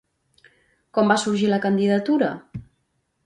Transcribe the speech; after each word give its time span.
Com 0.97 1.11
va 1.13 1.17
sorgir 1.25 1.51
la 1.51 1.61
candidatura? 1.67 2.31